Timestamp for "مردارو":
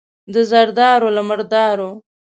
1.29-1.89